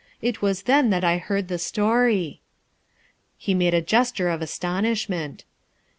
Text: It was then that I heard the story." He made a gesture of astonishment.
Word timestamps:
It 0.19 0.41
was 0.41 0.63
then 0.63 0.89
that 0.89 1.03
I 1.03 1.19
heard 1.19 1.47
the 1.47 1.59
story." 1.59 2.41
He 3.37 3.53
made 3.53 3.75
a 3.75 3.83
gesture 3.83 4.29
of 4.29 4.41
astonishment. 4.41 5.43